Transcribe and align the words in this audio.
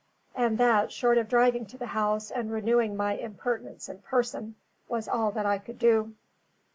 And 0.33 0.57
that, 0.57 0.91
short 0.91 1.19
of 1.19 1.29
driving 1.29 1.67
to 1.67 1.77
the 1.77 1.85
house 1.85 2.31
and 2.31 2.51
renewing 2.51 2.97
my 2.97 3.13
impertinence 3.17 3.87
in 3.87 3.99
person, 3.99 4.55
was 4.87 5.07
all 5.07 5.29
that 5.33 5.45
I 5.45 5.59
could 5.59 5.77
do. 5.77 6.15